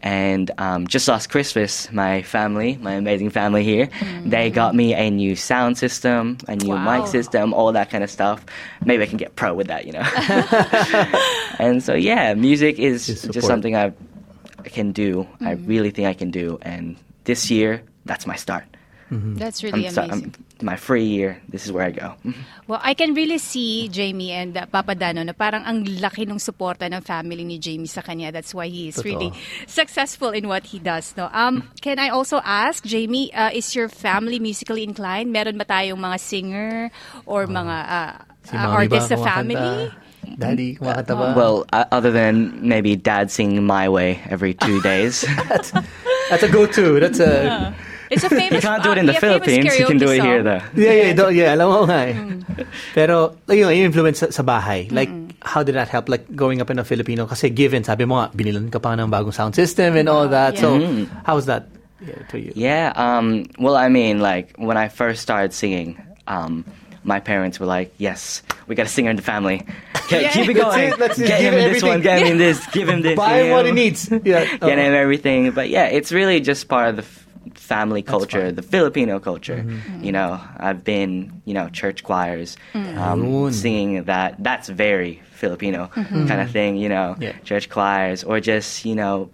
And 0.00 0.48
um, 0.58 0.86
just 0.86 1.08
last 1.08 1.26
Christmas, 1.28 1.90
my 1.90 2.22
family, 2.22 2.76
my 2.80 2.92
amazing 2.92 3.30
family 3.30 3.64
here, 3.64 3.88
they 4.24 4.48
got 4.48 4.72
me 4.74 4.94
a 4.94 5.10
new 5.10 5.34
sound 5.34 5.76
system, 5.76 6.38
a 6.46 6.54
new 6.54 6.74
Wow. 6.74 6.98
mic 6.98 7.08
system, 7.08 7.52
all 7.52 7.72
that 7.72 7.90
kind 7.90 8.04
of 8.04 8.10
stuff. 8.10 8.46
Maybe 8.84 9.02
I 9.02 9.06
can 9.06 9.18
get 9.18 9.34
pro 9.34 9.54
with 9.54 9.66
that, 9.66 9.86
you 9.86 9.92
know. 9.94 10.06
and 11.58 11.82
so, 11.82 11.94
yeah, 11.94 12.34
music 12.34 12.78
is 12.78 13.06
Just 13.06 13.32
just 13.32 13.46
something 13.46 13.74
I 13.74 13.92
I 14.64 14.68
can 14.68 14.92
do. 14.92 15.26
I 15.40 15.52
really 15.52 15.90
think 15.90 16.06
I 16.06 16.14
can 16.14 16.30
do. 16.30 16.58
And 16.62 16.96
this 17.24 17.50
year, 17.50 17.82
that's 18.04 18.26
my 18.26 18.36
start. 18.36 18.64
That's 19.10 19.64
really 19.64 19.86
I'm, 19.86 19.96
amazing. 19.96 20.32
I'm- 20.32 20.44
my 20.60 20.74
free 20.76 21.04
year, 21.04 21.40
this 21.48 21.64
is 21.66 21.72
where 21.72 21.86
I 21.86 21.90
go. 21.90 22.14
Well, 22.68 22.80
I 22.84 22.92
can 22.92 23.14
really 23.14 23.38
see 23.38 23.88
Jamie 23.88 24.28
and 24.32 24.52
uh, 24.52 24.66
Papa 24.68 24.92
Dano 24.94 25.24
na 25.24 25.32
parang 25.32 25.64
ang 25.64 25.88
laki 25.88 26.28
ng 26.28 26.36
suporta 26.36 26.84
ng 26.84 27.00
family 27.00 27.40
ni 27.40 27.56
Jamie 27.56 27.88
sa 27.88 28.04
kanya. 28.04 28.28
That's 28.28 28.52
why 28.52 28.68
he 28.68 28.92
is 28.92 29.00
Totoo. 29.00 29.04
really 29.08 29.32
successful 29.66 30.36
in 30.36 30.52
what 30.52 30.68
he 30.68 30.76
does. 30.76 31.16
No. 31.16 31.32
Um, 31.32 31.64
can 31.80 31.96
I 31.96 32.12
also 32.12 32.44
ask, 32.44 32.84
Jamie, 32.84 33.32
uh, 33.32 33.48
is 33.56 33.72
your 33.72 33.88
family 33.88 34.36
musically 34.36 34.84
inclined? 34.84 35.32
Meron 35.32 35.56
ba 35.56 35.64
tayong 35.64 35.96
mga 35.96 36.20
singer 36.20 36.90
or 37.24 37.48
mga 37.48 37.76
uh, 37.88 38.12
Si 38.44 38.52
uh, 38.52 38.68
Mommy 38.68 38.76
artist 38.84 39.08
sa 39.08 39.16
kumakanta? 39.16 39.32
family? 39.32 39.72
Daddy, 40.36 40.68
kumakanta 40.76 41.12
ba? 41.16 41.32
Well, 41.32 41.64
uh, 41.72 41.88
other 41.88 42.12
than 42.12 42.60
maybe 42.60 43.00
dad 43.00 43.32
singing 43.32 43.64
My 43.64 43.88
Way 43.88 44.20
every 44.28 44.52
two 44.52 44.84
days. 44.84 45.24
That's 46.28 46.44
a 46.44 46.52
go-to. 46.52 47.00
That's 47.00 47.20
a... 47.20 47.72
It's 48.10 48.24
a 48.24 48.30
famous 48.30 48.62
you 48.62 48.68
can't 48.68 48.82
do 48.82 48.92
it 48.92 48.98
uh, 48.98 49.00
in 49.00 49.06
the 49.06 49.12
yeah, 49.12 49.20
famous 49.20 49.44
Philippines. 49.44 49.78
You 49.78 49.86
can 49.86 49.98
do 49.98 50.06
karaoke 50.06 50.18
it 50.18 50.22
here, 50.24 50.42
though. 50.42 50.62
Yeah, 50.74 50.92
yeah, 50.92 51.12
do, 51.12 51.24
yeah, 51.30 51.54
alam 51.54 51.66
mo 51.68 51.78
nga 51.84 52.00
eh. 52.08 52.14
Mm. 52.14 52.66
Pero, 52.94 53.36
ayun, 53.48 53.70
yung 53.76 53.86
influence 53.92 54.18
sa, 54.24 54.28
sa 54.32 54.42
bahay. 54.42 54.88
Like, 54.90 55.10
how 55.44 55.62
did 55.62 55.76
that 55.76 55.88
help? 55.88 56.08
Like, 56.08 56.24
growing 56.34 56.60
up 56.60 56.70
in 56.70 56.78
a 56.78 56.84
Filipino, 56.84 57.26
kasi 57.26 57.50
given, 57.50 57.84
sabi 57.84 58.04
mo 58.08 58.16
nga, 58.16 58.32
binilan 58.32 58.72
ka 58.72 58.80
pa 58.80 58.96
ng 58.96 59.12
bagong 59.12 59.34
sound 59.34 59.54
system 59.54 59.96
and 59.96 60.08
all 60.08 60.28
that. 60.28 60.56
So, 60.56 60.80
how 61.24 61.36
was 61.36 61.46
that 61.46 61.68
yeah, 62.00 62.22
to 62.30 62.36
you? 62.40 62.52
Yeah. 62.54 62.92
Um, 62.96 63.46
well, 63.58 63.76
I 63.76 63.88
mean, 63.88 64.20
like 64.20 64.54
when 64.56 64.76
I 64.76 64.88
first 64.88 65.22
started 65.22 65.52
singing, 65.52 66.00
um, 66.26 66.64
my 67.04 67.20
parents 67.20 67.58
were 67.58 67.66
like, 67.66 67.92
"Yes, 67.98 68.42
we 68.66 68.74
got 68.74 68.86
a 68.86 68.88
singer 68.88 69.10
in 69.10 69.16
the 69.16 69.22
family. 69.22 69.64
Ke- 70.08 70.30
Keep 70.32 70.50
it 70.50 70.54
That's 70.54 70.76
going. 70.76 70.88
it, 70.92 70.98
that's 70.98 71.18
it. 71.18 71.26
Get 71.26 71.40
him 71.40 71.54
him 71.54 71.72
this 71.72 71.82
one. 71.82 71.90
everything. 71.92 72.02
Get 72.02 72.26
him 72.26 72.38
this. 72.38 72.66
Give 72.72 72.88
him 72.88 73.00
this. 73.02 73.16
Buy 73.16 73.42
him 73.42 73.50
what 73.50 73.66
he 73.66 73.72
needs. 73.72 74.08
Yeah. 74.24 74.44
Get 74.56 74.78
him 74.78 74.94
everything. 74.94 75.50
But 75.52 75.68
yeah, 75.68 75.86
it's 75.86 76.12
really 76.12 76.40
just 76.40 76.68
part 76.68 76.88
of 76.90 76.96
the 76.96 77.02
f- 77.02 77.26
family 77.58 78.02
culture, 78.02 78.50
the 78.52 78.62
Filipino 78.62 79.18
culture. 79.18 79.64
Mm-hmm. 79.66 80.04
You 80.04 80.12
know, 80.12 80.40
I've 80.56 80.84
been, 80.84 81.42
you 81.44 81.54
know, 81.54 81.68
church 81.68 82.02
choirs, 82.04 82.56
Ayun. 82.74 82.96
um, 82.96 83.52
singing 83.52 84.04
that. 84.04 84.42
That's 84.42 84.68
very 84.68 85.22
Filipino 85.32 85.90
mm-hmm. 85.94 86.26
kind 86.26 86.40
of 86.40 86.50
thing. 86.50 86.76
You 86.76 86.88
know, 86.88 87.16
Yeah. 87.18 87.32
church 87.44 87.68
choirs 87.68 88.24
or 88.24 88.40
just 88.40 88.84
you 88.84 88.94
know 88.94 89.30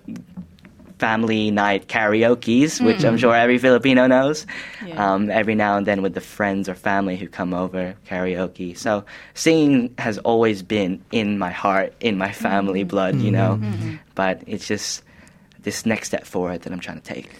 family 0.98 1.50
night 1.50 1.88
karaoke's, 1.88 2.80
which 2.80 3.04
I'm 3.04 3.14
mm-hmm. 3.14 3.16
sure 3.16 3.34
every 3.34 3.58
Filipino 3.58 4.06
knows. 4.06 4.46
Yeah. 4.86 4.94
Um, 5.14 5.28
every 5.30 5.54
now 5.54 5.76
and 5.76 5.86
then 5.86 6.02
with 6.02 6.14
the 6.14 6.20
friends 6.20 6.68
or 6.68 6.74
family 6.74 7.16
who 7.16 7.28
come 7.28 7.52
over, 7.52 7.94
karaoke. 8.06 8.76
So 8.76 9.04
singing 9.34 9.94
has 9.98 10.18
always 10.18 10.62
been 10.62 11.04
in 11.12 11.38
my 11.38 11.50
heart, 11.50 11.94
in 12.00 12.16
my 12.16 12.32
family 12.32 12.84
blood, 12.84 13.16
you 13.16 13.30
know. 13.30 13.60
But 14.14 14.42
it's 14.46 14.66
just 14.66 15.02
this 15.60 15.84
next 15.84 16.08
step 16.08 16.24
forward 16.24 16.62
that 16.62 16.72
I'm 16.72 16.80
trying 16.80 17.00
to 17.00 17.14
take. 17.14 17.30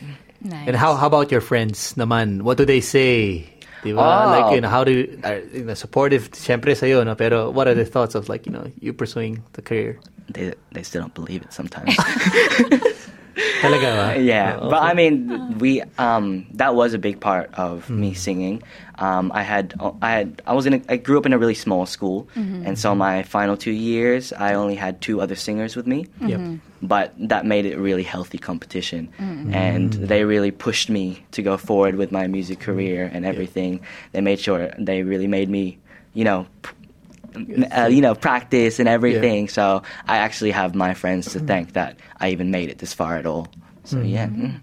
Nice. 0.44 0.68
And 0.68 0.76
how 0.76 0.94
how 0.94 1.06
about 1.06 1.32
your 1.32 1.40
friends 1.40 1.94
naman? 1.94 2.42
What 2.42 2.58
do 2.58 2.64
they 2.64 2.80
say? 2.80 3.48
Diba? 3.82 3.98
Oh. 3.98 4.00
Ah. 4.00 4.28
Like, 4.30 4.54
you 4.54 4.60
know, 4.60 4.68
how 4.68 4.84
do 4.84 4.92
you, 4.92 5.20
are, 5.24 5.40
you 5.52 5.64
know, 5.64 5.74
supportive, 5.74 6.30
syempre 6.32 6.76
sa'yo, 6.76 7.04
no? 7.04 7.14
Pero 7.14 7.50
what 7.50 7.68
are 7.68 7.74
the 7.74 7.84
thoughts 7.84 8.14
of, 8.14 8.28
like, 8.28 8.46
you 8.46 8.52
know, 8.52 8.64
you 8.80 8.92
pursuing 8.92 9.44
the 9.52 9.62
career? 9.62 10.00
They 10.28 10.54
they 10.72 10.82
still 10.82 11.02
don't 11.02 11.12
believe 11.12 11.42
it 11.42 11.52
sometimes. 11.52 11.92
Talaga 13.60 13.88
ba? 14.14 14.20
yeah, 14.32 14.58
Oh, 14.60 14.70
but 14.70 14.82
I 14.82 14.94
mean, 14.94 15.58
we 15.58 15.82
um 15.98 16.46
that 16.54 16.74
was 16.74 16.94
a 16.94 16.98
big 16.98 17.18
part 17.20 17.50
of 17.54 17.86
Hmm. 17.88 18.00
me 18.00 18.14
singing. 18.14 18.62
Um, 18.98 19.32
I 19.34 19.42
had 19.42 19.74
I 20.02 20.10
had 20.22 20.42
I 20.46 20.52
was 20.54 20.66
in 20.66 20.74
a, 20.74 20.80
I 20.88 20.96
grew 20.96 21.18
up 21.18 21.26
in 21.26 21.32
a 21.32 21.38
really 21.38 21.54
small 21.58 21.86
school, 21.86 22.28
and 22.36 22.78
so 22.78 22.94
my 22.94 23.22
final 23.26 23.56
two 23.56 23.72
years 23.74 24.32
I 24.32 24.54
only 24.54 24.74
had 24.78 25.00
two 25.02 25.20
other 25.20 25.34
singers 25.34 25.74
with 25.76 25.86
me. 25.86 26.06
Yep. 26.22 26.40
But 26.84 27.14
that 27.16 27.46
made 27.48 27.64
it 27.66 27.78
really 27.80 28.04
healthy 28.04 28.38
competition, 28.38 29.08
and 29.50 29.92
they 29.94 30.22
really 30.24 30.50
pushed 30.52 30.90
me 30.90 31.24
to 31.32 31.42
go 31.42 31.56
forward 31.56 31.96
with 31.96 32.12
my 32.12 32.28
music 32.28 32.60
career 32.60 33.10
and 33.12 33.24
everything. 33.26 33.80
They 34.12 34.20
made 34.20 34.38
sure 34.38 34.70
they 34.78 35.02
really 35.02 35.26
made 35.26 35.48
me, 35.50 35.78
you 36.12 36.24
know. 36.24 36.46
p- 36.62 36.70
Uh, 37.34 37.86
you 37.90 38.00
know, 38.00 38.14
practice 38.14 38.78
and 38.78 38.88
everything. 38.88 39.48
So 39.48 39.82
I 40.06 40.18
actually 40.18 40.52
have 40.52 40.74
my 40.74 40.94
friends 40.94 41.32
to 41.32 41.40
thank 41.40 41.74
that 41.74 41.98
I 42.20 42.30
even 42.30 42.50
made 42.50 42.70
it 42.70 42.78
this 42.78 42.94
far 42.94 43.16
at 43.16 43.26
all. 43.26 43.48
So 43.84 44.00
yeah, 44.00 44.28
mm. 44.28 44.60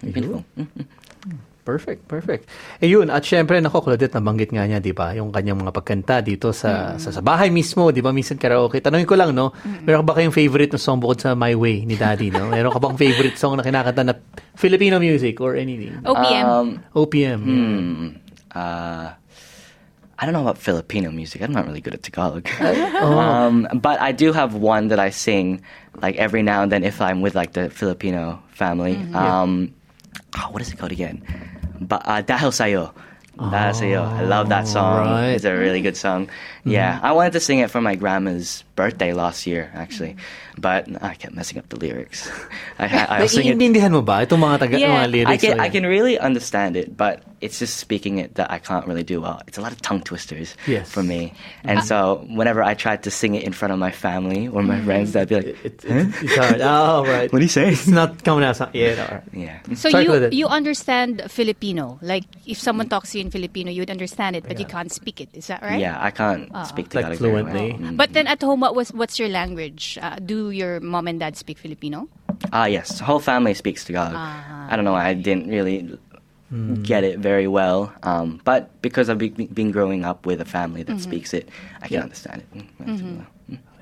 beautiful. 0.00 0.44
Mm. 0.56 0.86
Perfect, 1.62 2.10
perfect. 2.10 2.50
Eh 2.82 2.90
yun, 2.90 3.06
at 3.06 3.22
syempre, 3.22 3.62
nako, 3.62 3.86
Claudette, 3.86 4.18
nabanggit 4.18 4.50
nga 4.50 4.66
niya, 4.66 4.82
di 4.82 4.90
ba, 4.90 5.14
yung 5.14 5.30
kanyang 5.30 5.62
mga 5.62 5.70
pagkanta 5.70 6.18
dito 6.18 6.50
sa, 6.50 6.98
sa, 6.98 7.14
sa 7.14 7.22
bahay 7.22 7.54
mismo, 7.54 7.94
di 7.94 8.02
ba, 8.02 8.10
minsan 8.10 8.34
karaoke. 8.34 8.82
Tanungin 8.82 9.06
ko 9.06 9.14
lang, 9.14 9.30
no, 9.30 9.54
meron 9.86 10.02
ka 10.02 10.06
ba 10.10 10.14
kayong 10.18 10.34
favorite 10.34 10.74
na 10.74 10.80
song 10.82 10.98
bukod 10.98 11.22
sa 11.22 11.38
My 11.38 11.54
Way 11.54 11.86
ni 11.86 11.94
Daddy, 11.94 12.34
no? 12.34 12.50
Meron 12.50 12.74
ka 12.74 12.82
bang 12.82 12.98
favorite 12.98 13.38
song 13.38 13.54
na 13.54 13.62
kinakanta 13.62 14.02
na 14.02 14.18
Filipino 14.58 14.98
music 14.98 15.38
or 15.38 15.54
anything? 15.54 16.02
OPM. 16.02 16.44
Um, 16.50 16.68
OPM. 16.98 17.40
hmm, 17.46 18.06
uh, 18.58 19.14
I 20.22 20.24
don't 20.24 20.34
know 20.34 20.42
about 20.42 20.58
Filipino 20.58 21.10
music. 21.10 21.42
I'm 21.42 21.50
not 21.50 21.66
really 21.66 21.80
good 21.80 21.94
at 21.94 22.02
Tagalog. 22.04 22.46
Oh. 22.62 23.18
um, 23.26 23.66
but 23.74 24.00
I 24.00 24.12
do 24.12 24.32
have 24.32 24.54
one 24.54 24.86
that 24.88 25.00
I 25.00 25.10
sing 25.10 25.62
like 26.00 26.14
every 26.14 26.42
now 26.42 26.62
and 26.62 26.70
then 26.70 26.84
if 26.84 27.00
I'm 27.00 27.22
with 27.22 27.34
like 27.34 27.54
the 27.54 27.70
Filipino 27.70 28.40
family. 28.54 28.94
Um, 29.14 29.74
oh, 30.38 30.46
what 30.52 30.62
is 30.62 30.70
it 30.70 30.78
called 30.78 30.92
again? 30.92 31.26
Ba- 31.80 32.06
uh, 32.08 32.22
Dahil 32.22 32.54
Sayo. 32.54 32.94
Dahil 33.36 33.74
Sayo. 33.74 34.06
I 34.06 34.22
love 34.22 34.48
that 34.50 34.68
song. 34.68 35.10
right. 35.10 35.30
It's 35.34 35.44
a 35.44 35.56
really 35.58 35.82
good 35.82 35.96
song. 35.96 36.30
Yeah, 36.64 37.00
I 37.02 37.10
wanted 37.10 37.32
to 37.32 37.40
sing 37.40 37.58
it 37.58 37.72
for 37.72 37.80
my 37.80 37.96
grandma's 37.96 38.62
birthday 38.74 39.12
last 39.12 39.46
year, 39.46 39.70
actually. 39.74 40.16
But 40.58 40.88
I 41.02 41.14
kept 41.14 41.34
messing 41.34 41.58
up 41.58 41.68
the 41.68 41.76
lyrics. 41.76 42.28
I, 42.78 42.86
I, 42.86 43.18
I 43.18 43.22
was 43.22 43.32
singing. 43.32 43.58
Naiintindihan 43.58 43.90
mo 43.92 44.02
ba 44.02 44.24
itong 44.24 44.40
mga, 44.40 44.56
taga, 44.68 44.76
Yeah. 44.78 45.04
mga 45.04 45.10
lyrics? 45.12 45.30
I 45.32 45.36
can 45.36 45.58
o 45.58 45.62
I 45.62 45.66
yan? 45.66 45.72
can 45.72 45.84
really 45.86 46.18
understand 46.18 46.76
it, 46.76 46.96
but 46.96 47.22
it's 47.40 47.58
just 47.58 47.76
speaking 47.80 48.18
it 48.18 48.36
that 48.36 48.50
I 48.52 48.58
can't 48.60 48.86
really 48.86 49.02
do 49.02 49.20
well. 49.20 49.40
It's 49.48 49.56
a 49.58 49.62
lot 49.64 49.72
of 49.72 49.80
tongue 49.82 50.00
twisters 50.04 50.54
Yes. 50.68 50.88
for 50.92 51.02
me, 51.02 51.32
and 51.64 51.82
so 51.82 52.24
whenever 52.30 52.62
I 52.62 52.74
tried 52.74 53.02
to 53.04 53.10
sing 53.10 53.34
it 53.34 53.42
in 53.44 53.52
front 53.52 53.72
of 53.72 53.80
my 53.80 53.90
family 53.90 54.46
or 54.46 54.62
my 54.62 54.78
friends, 54.84 55.12
they'd 55.12 55.26
be 55.28 55.36
like, 55.40 55.46
It, 55.64 55.82
it, 55.84 56.06
it's 56.22 56.36
hard. 56.36 56.60
Oh, 56.60 57.02
right. 57.08 57.32
"What 57.32 57.40
do 57.40 57.44
you 57.44 57.50
say?" 57.52 57.72
It's 57.72 57.88
not 57.88 58.22
coming 58.24 58.44
out. 58.44 58.56
so- 58.60 58.70
Yeah, 58.76 59.00
all 59.00 59.10
right. 59.18 59.24
Yeah. 59.32 59.56
So 59.74 59.88
Sorry, 59.90 60.04
you 60.04 60.44
you 60.44 60.46
understand 60.46 61.24
Filipino? 61.32 61.98
Like 62.04 62.24
if 62.46 62.60
someone 62.60 62.88
talks 62.92 63.12
to 63.12 63.18
you 63.18 63.24
in 63.26 63.30
Filipino, 63.32 63.72
you 63.72 63.82
would 63.82 63.90
understand 63.90 64.36
it, 64.36 64.44
but 64.46 64.60
you 64.60 64.68
can't 64.68 64.92
speak 64.92 65.18
it. 65.20 65.28
Is 65.34 65.48
that 65.50 65.62
right? 65.66 65.80
Yeah, 65.80 65.98
I 65.98 66.12
can't 66.14 66.46
speak 66.68 66.92
Like 66.94 67.10
Tagalog 67.10 67.18
very 67.18 67.42
fluently. 67.42 67.68
well. 67.74 67.90
Mm. 67.92 67.96
But 67.98 68.12
then 68.14 68.26
at 68.30 68.38
home, 68.42 68.61
what 68.62 68.74
was 68.78 68.94
what's 68.94 69.18
your 69.18 69.28
language? 69.28 69.98
Uh, 70.00 70.16
do 70.22 70.50
your 70.54 70.78
mom 70.78 71.08
and 71.10 71.18
dad 71.18 71.36
speak 71.36 71.58
Filipino? 71.58 72.06
Ah, 72.54 72.66
yes, 72.66 72.98
the 72.98 73.04
whole 73.04 73.18
family 73.18 73.54
speaks 73.54 73.84
Tagalog. 73.84 74.14
I 74.14 74.76
don't 74.76 74.84
know, 74.86 74.94
I 74.94 75.14
didn't 75.14 75.48
really 75.50 75.98
get 76.82 77.02
it 77.02 77.18
very 77.18 77.48
well, 77.48 77.92
um, 78.02 78.40
but 78.44 78.68
because 78.82 79.08
I've 79.08 79.18
be- 79.18 79.30
been 79.30 79.70
growing 79.72 80.04
up 80.04 80.26
with 80.26 80.38
a 80.40 80.44
family 80.44 80.82
that 80.84 81.00
speaks 81.00 81.32
it, 81.34 81.48
I 81.80 81.88
can 81.88 82.02
understand 82.02 82.44
it. 82.44 82.48
Mm, 82.84 83.24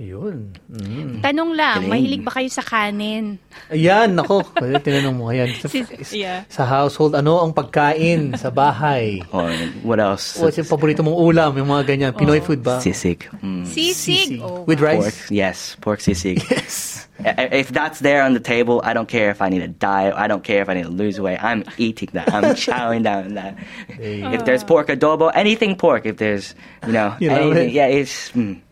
Ayun. 0.01 0.57
Mm. 0.73 1.21
Tanong 1.21 1.53
lang, 1.53 1.85
Galing. 1.85 1.93
mahilig 1.93 2.23
ba 2.25 2.33
kayo 2.33 2.49
sa 2.49 2.65
kanin? 2.65 3.37
Ayan, 3.69 4.17
nako. 4.17 4.41
Pwede 4.57 4.81
tinanong 4.81 5.13
mo 5.13 5.29
yan. 5.29 5.53
Sa, 5.61 5.69
yeah. 6.17 6.49
sa 6.49 6.65
household, 6.65 7.13
ano 7.13 7.45
ang 7.45 7.53
pagkain 7.53 8.33
sa 8.33 8.49
bahay? 8.49 9.21
Or 9.29 9.53
what 9.85 10.01
else? 10.01 10.41
What's 10.41 10.57
yung 10.57 10.65
paborito 10.73 11.05
mong 11.05 11.21
ulam? 11.21 11.53
Yung 11.53 11.69
mga 11.69 11.85
ganyan. 11.85 12.11
Pinoy 12.17 12.41
food 12.41 12.65
ba? 12.65 12.81
Sisig. 12.81 13.29
Mm. 13.45 13.69
Sisig. 13.69 14.41
Oh, 14.41 14.65
With 14.65 14.81
wow. 14.81 14.97
Pork, 15.05 15.13
rice? 15.13 15.29
yes, 15.29 15.77
pork 15.85 16.01
sisig. 16.01 16.41
Yes. 16.51 17.05
If 17.53 17.69
that's 17.69 18.01
there 18.01 18.25
on 18.25 18.33
the 18.33 18.41
table, 18.41 18.81
I 18.83 18.97
don't 18.97 19.05
care 19.05 19.29
if 19.29 19.45
I 19.45 19.53
need 19.53 19.61
to 19.61 19.69
diet. 19.69 20.17
I 20.17 20.25
don't 20.25 20.41
care 20.41 20.65
if 20.65 20.73
I 20.73 20.75
need 20.81 20.89
to 20.89 20.95
lose 20.95 21.21
weight. 21.21 21.37
I'm 21.45 21.69
eating 21.77 22.09
that. 22.17 22.33
I'm 22.33 22.57
chowing 22.57 23.05
down 23.05 23.29
on 23.29 23.35
that. 23.37 23.61
Hey. 23.93 24.25
If 24.25 24.49
there's 24.49 24.65
pork 24.65 24.89
adobo, 24.89 25.29
anything 25.35 25.77
pork. 25.77 26.09
If 26.09 26.17
there's, 26.17 26.57
you 26.89 26.97
know, 26.97 27.13
You 27.21 27.29
love 27.29 27.53
anything, 27.53 27.69
it. 27.69 27.77
yeah, 27.77 27.93
it's. 27.93 28.33
Mm. 28.33 28.65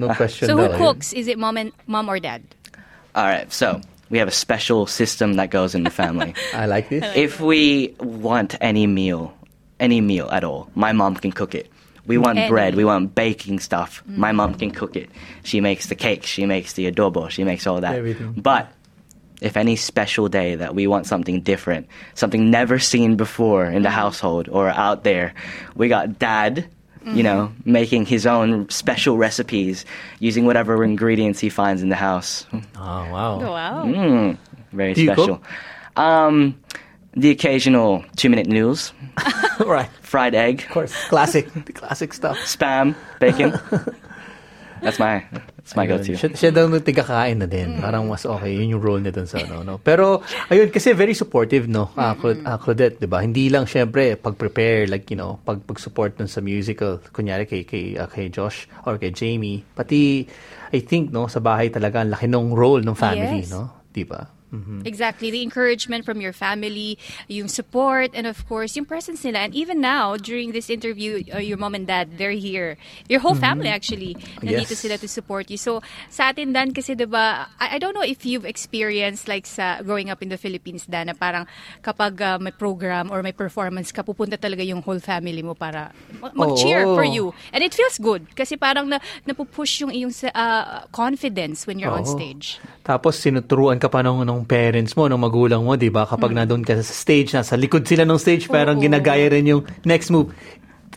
No 0.00 0.08
uh, 0.08 0.14
question 0.14 0.48
So 0.48 0.56
who 0.56 0.68
daw. 0.68 0.78
cooks? 0.78 1.12
Is 1.12 1.28
it 1.28 1.38
mom 1.38 1.56
and 1.56 1.72
mom 1.86 2.08
or 2.08 2.18
dad? 2.18 2.42
All 3.14 3.24
right, 3.24 3.52
so 3.52 3.80
we 4.08 4.18
have 4.18 4.28
a 4.28 4.32
special 4.32 4.86
system 4.86 5.34
that 5.34 5.50
goes 5.50 5.74
in 5.74 5.84
the 5.84 5.90
family. 5.90 6.34
I 6.54 6.66
like 6.66 6.88
this. 6.88 7.04
if 7.16 7.40
we 7.40 7.94
want 8.00 8.56
any 8.60 8.86
meal, 8.86 9.34
any 9.78 10.00
meal 10.00 10.28
at 10.30 10.42
all, 10.42 10.70
my 10.74 10.92
mom 10.92 11.16
can 11.16 11.32
cook 11.32 11.54
it. 11.54 11.70
We 12.06 12.18
want 12.18 12.38
Any. 12.38 12.48
bread, 12.48 12.74
we 12.74 12.84
want 12.84 13.14
baking 13.14 13.60
stuff. 13.60 14.02
My 14.06 14.32
mom 14.32 14.54
can 14.54 14.70
cook 14.72 14.96
it. 14.96 15.10
She 15.44 15.60
makes 15.60 15.86
the 15.86 15.94
cake, 15.94 16.24
she 16.24 16.46
makes 16.46 16.72
the 16.72 16.90
adobo, 16.90 17.30
she 17.30 17.44
makes 17.44 17.66
all 17.66 17.80
that. 17.82 17.94
Everything. 17.94 18.32
But 18.32 18.72
if 19.40 19.56
any 19.56 19.76
special 19.76 20.28
day 20.28 20.56
that 20.56 20.74
we 20.74 20.86
want 20.86 21.06
something 21.06 21.40
different, 21.42 21.86
something 22.14 22.50
never 22.50 22.78
seen 22.78 23.16
before 23.16 23.66
in 23.66 23.82
the 23.82 23.90
household 23.90 24.48
or 24.48 24.68
out 24.70 25.04
there, 25.04 25.34
we 25.76 25.88
got 25.88 26.18
dad, 26.18 26.68
you 27.06 27.22
know, 27.22 27.52
making 27.64 28.06
his 28.06 28.26
own 28.26 28.68
special 28.68 29.16
recipes 29.16 29.84
using 30.18 30.44
whatever 30.46 30.84
ingredients 30.84 31.40
he 31.40 31.48
finds 31.48 31.82
in 31.82 31.88
the 31.88 31.96
house. 31.96 32.46
Oh, 32.52 32.60
wow. 32.76 33.40
Wow. 33.40 33.84
Mm, 33.86 34.38
very 34.72 34.94
Do 34.94 35.06
special. 35.06 35.42
Um, 35.96 36.60
the 37.14 37.30
occasional 37.30 38.04
two 38.16 38.28
minute 38.30 38.46
noodles, 38.46 38.92
right. 39.60 39.88
fried 40.02 40.34
egg, 40.34 40.62
Of 40.62 40.68
course. 40.68 41.08
Classic. 41.08 41.52
The 41.52 41.72
classic 41.72 42.12
stuff. 42.12 42.38
spam, 42.38 42.94
bacon. 43.18 43.58
that's 44.82 44.98
my 44.98 45.24
that's 45.60 45.76
my 45.76 45.84
Ayun. 45.84 45.90
go 45.90 45.96
to. 46.02 46.12
Siya, 46.16 46.28
siya 46.32 46.50
daw 46.50 46.64
nung 46.66 46.80
tigakain 46.80 47.38
na 47.38 47.46
din. 47.46 47.78
Parang 47.78 48.08
mas 48.08 48.24
okay. 48.24 48.56
Yun 48.56 48.76
yung 48.76 48.82
role 48.82 49.00
niya 49.00 49.12
dun 49.12 49.28
sa 49.28 49.38
ano. 49.38 49.62
No? 49.62 49.76
Pero, 49.78 50.24
ayun, 50.48 50.68
kasi 50.68 50.96
very 50.96 51.12
supportive, 51.12 51.68
no? 51.68 51.92
Ah, 51.94 52.16
Cla- 52.16 52.40
ah, 52.42 52.56
Claudette, 52.56 52.98
di 52.98 53.06
ba? 53.06 53.20
Hindi 53.20 53.52
lang, 53.52 53.68
syempre, 53.68 54.16
pag-prepare, 54.16 54.88
like, 54.88 55.06
you 55.08 55.18
know, 55.20 55.38
pag, 55.40 55.60
pag-support 55.62 56.16
dun 56.16 56.26
sa 56.26 56.40
musical, 56.40 56.98
kunyari 57.12 57.44
kay, 57.44 57.62
kay, 57.62 57.94
ah, 57.94 58.08
kay 58.08 58.32
Josh 58.32 58.66
or 58.88 58.96
kay 58.96 59.12
Jamie. 59.12 59.62
Pati, 59.62 60.24
I 60.72 60.80
think, 60.80 61.12
no, 61.12 61.28
sa 61.28 61.38
bahay 61.38 61.68
talaga, 61.68 62.00
ang 62.00 62.10
laki 62.10 62.26
ng 62.26 62.50
role 62.56 62.80
ng 62.80 62.96
family, 62.96 63.44
Yes. 63.44 63.52
no? 63.52 63.84
Di 63.92 64.02
ba? 64.02 64.39
Exactly. 64.84 65.30
The 65.30 65.42
encouragement 65.42 66.04
from 66.04 66.20
your 66.20 66.32
family, 66.32 66.98
yung 67.28 67.48
support, 67.48 68.10
and 68.14 68.26
of 68.26 68.42
course, 68.48 68.74
yung 68.74 68.84
presence 68.84 69.22
nila. 69.22 69.46
And 69.46 69.54
even 69.54 69.80
now, 69.80 70.16
during 70.16 70.52
this 70.52 70.68
interview, 70.70 71.22
uh, 71.32 71.38
your 71.38 71.56
mom 71.56 71.74
and 71.74 71.86
dad, 71.86 72.18
they're 72.18 72.34
here. 72.34 72.76
Your 73.08 73.20
whole 73.20 73.34
family, 73.38 73.68
actually, 73.70 74.18
nandito 74.42 74.74
Yes. 74.74 74.82
sila 74.82 74.98
to 74.98 75.06
support 75.06 75.50
you. 75.50 75.56
So, 75.56 75.80
sa 76.10 76.34
atin, 76.34 76.52
Dan, 76.52 76.74
kasi 76.74 76.98
diba, 76.98 77.46
I, 77.58 77.76
I 77.76 77.78
don't 77.78 77.94
know 77.94 78.02
if 78.02 78.26
you've 78.26 78.44
experienced, 78.44 79.28
like, 79.30 79.46
sa 79.46 79.82
growing 79.82 80.10
up 80.10 80.22
in 80.22 80.28
the 80.28 80.38
Philippines, 80.38 80.86
Dan, 80.90 81.06
na 81.06 81.14
parang 81.14 81.46
kapag 81.82 82.18
uh, 82.20 82.38
may 82.42 82.50
program 82.50 83.10
or 83.10 83.22
may 83.22 83.32
performance 83.32 83.92
ka, 83.94 84.02
pupunta 84.02 84.34
talaga 84.34 84.66
yung 84.66 84.82
whole 84.82 85.00
family 85.00 85.42
mo 85.42 85.54
para 85.54 85.94
ma- 86.18 86.34
mag-cheer 86.34 86.86
Oo. 86.90 86.94
for 86.98 87.06
you. 87.06 87.32
And 87.54 87.62
it 87.62 87.72
feels 87.74 87.98
good 87.98 88.26
kasi 88.34 88.56
parang 88.56 88.88
na, 88.90 88.98
napupush 89.26 89.80
yung 89.86 89.92
iyong 89.94 90.12
uh, 90.34 90.86
confidence 90.90 91.66
when 91.66 91.78
you're 91.78 91.92
on 91.94 92.04
Oo. 92.04 92.14
stage. 92.18 92.58
Tapos 92.82 93.16
sinuturuan 93.20 93.78
ka 93.78 93.86
pa 93.86 94.02
ng, 94.02 94.26
ng 94.26 94.39
parents 94.44 94.96
mo, 94.96 95.08
ng 95.08 95.18
magulang 95.18 95.64
mo, 95.64 95.76
di 95.76 95.88
ba? 95.90 96.06
Kapag 96.06 96.32
nandun 96.32 96.62
ka 96.64 96.76
sa 96.78 96.84
stage, 96.84 97.32
nasa 97.32 97.56
likod 97.56 97.84
sila 97.84 98.04
ng 98.04 98.18
stage, 98.18 98.46
parang 98.48 98.78
Oo. 98.78 98.84
ginagaya 98.84 99.28
rin 99.32 99.46
yung 99.46 99.62
next 99.84 100.10
move. 100.10 100.30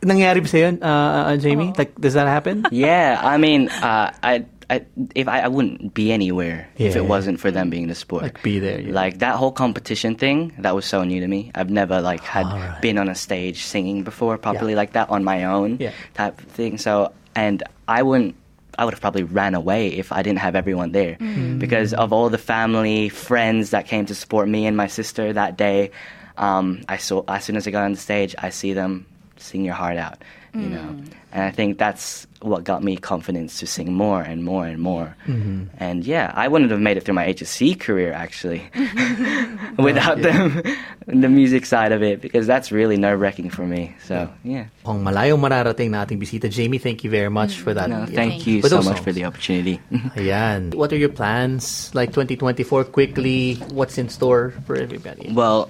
Nangyari 0.03 0.43
ba 0.43 0.47
sa'yo, 0.51 0.67
uh, 0.83 1.31
uh, 1.31 1.37
Jamie? 1.39 1.71
Like, 1.77 1.95
does 1.95 2.13
that 2.13 2.27
happen? 2.27 2.67
Yeah, 2.71 3.19
I 3.23 3.37
mean, 3.39 3.69
uh, 3.69 4.11
I, 4.19 4.43
I 4.67 4.83
if 5.15 5.27
I, 5.31 5.47
I 5.47 5.47
wouldn't 5.47 5.93
be 5.93 6.11
anywhere 6.11 6.67
if 6.75 6.95
Yeah. 6.95 7.03
it 7.03 7.07
wasn't 7.07 7.39
for 7.39 7.51
them 7.51 7.69
being 7.71 7.87
the 7.87 7.95
sport. 7.95 8.23
Like, 8.23 8.43
be 8.43 8.59
there, 8.59 8.79
yeah. 8.83 8.91
Like 8.91 9.19
that 9.19 9.35
whole 9.39 9.51
competition 9.55 10.15
thing, 10.15 10.51
that 10.59 10.75
was 10.75 10.83
so 10.83 11.03
new 11.07 11.19
to 11.23 11.27
me. 11.27 11.51
I've 11.55 11.69
never 11.71 12.01
like 12.03 12.19
had 12.23 12.47
Alright. 12.47 12.81
been 12.81 12.97
on 12.97 13.07
a 13.07 13.15
stage 13.15 13.63
singing 13.63 14.03
before 14.03 14.35
properly 14.37 14.73
Yeah. 14.75 14.81
like 14.83 14.91
that 14.93 15.07
on 15.09 15.23
my 15.23 15.45
own 15.47 15.77
Yeah. 15.79 15.91
type 16.15 16.35
of 16.39 16.47
thing. 16.51 16.75
So 16.77 17.11
and 17.35 17.63
I 17.87 18.03
wouldn't 18.03 18.35
I 18.77 18.85
would 18.85 18.93
have 18.93 19.01
probably 19.01 19.23
ran 19.23 19.55
away 19.55 19.87
if 19.87 20.11
I 20.11 20.21
didn't 20.21 20.39
have 20.39 20.55
everyone 20.55 20.91
there 20.91 21.17
because 21.59 21.93
of 21.93 22.11
all 22.11 22.29
the 22.29 22.37
family, 22.37 23.09
friends 23.09 23.69
that 23.71 23.87
came 23.87 24.05
to 24.07 24.15
support 24.15 24.47
me 24.47 24.65
and 24.65 24.75
my 24.75 24.87
sister 24.87 25.33
that 25.33 25.57
day. 25.57 25.91
Um, 26.37 26.81
I 26.89 26.97
saw 26.97 27.23
as 27.27 27.43
soon 27.43 27.57
as 27.57 27.67
I 27.67 27.71
got 27.71 27.83
on 27.83 27.91
the 27.91 27.99
stage, 27.99 28.35
I 28.39 28.49
see 28.49 28.73
them 28.73 29.05
sing 29.43 29.63
your 29.65 29.75
heart 29.75 29.97
out, 29.97 30.23
you 30.55 30.69
know. 30.71 30.87
Mm. 30.95 31.11
And 31.33 31.43
I 31.43 31.51
think 31.51 31.77
that's 31.77 32.27
what 32.45 32.63
got 32.63 32.83
me 32.83 32.95
confidence 32.97 33.57
to 33.59 33.65
sing 33.65 33.91
more 33.93 34.21
and 34.21 34.43
more 34.43 34.65
and 34.67 34.77
more. 34.79 35.15
Mm-hmm. 35.25 35.73
And 35.81 36.05
yeah, 36.05 36.31
I 36.35 36.47
wouldn't 36.47 36.69
have 36.71 36.79
made 36.79 36.97
it 36.97 37.03
through 37.03 37.15
my 37.15 37.25
HSC 37.25 37.79
career 37.79 38.13
actually 38.13 38.61
oh, 38.75 39.57
without 39.79 40.21
them, 40.21 40.61
the 41.07 41.29
music 41.29 41.65
side 41.65 41.91
of 41.91 42.03
it, 42.03 42.21
because 42.21 42.45
that's 42.45 42.71
really 42.71 42.97
nerve 42.97 43.19
wracking 43.19 43.49
for 43.49 43.65
me. 43.65 43.95
So 44.05 44.29
yeah, 44.43 44.65
Kung 44.85 45.03
malayong 45.03 45.39
mararating 45.41 45.89
na 45.91 46.05
ating 46.05 46.19
bisita. 46.21 46.49
Jamie, 46.51 46.77
thank 46.77 47.03
you 47.03 47.09
very 47.09 47.29
much 47.29 47.57
for 47.59 47.73
that. 47.73 47.89
no, 47.89 48.05
Yeah. 48.05 48.13
thank 48.15 48.45
you 48.45 48.61
For 48.61 48.69
so 48.69 48.77
those 48.77 48.89
much 48.93 48.99
for 49.01 49.11
the 49.11 49.25
opportunity. 49.25 49.79
Ayan. 50.19 50.75
What 50.75 50.93
are 50.93 50.97
your 51.01 51.09
plans? 51.09 51.89
Like 51.95 52.09
2024, 52.13 52.85
quickly, 52.93 53.55
what's 53.73 53.97
in 53.97 54.09
store 54.09 54.53
for 54.67 54.75
everybody? 54.75 55.31
well, 55.33 55.69